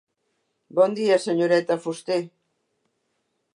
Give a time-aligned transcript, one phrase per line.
[0.79, 2.19] Bon dia, senyoreta Fuster.